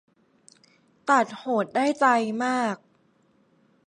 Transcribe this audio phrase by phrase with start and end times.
[1.09, 2.05] ตัดโหดได้ใจ
[2.43, 2.75] มาก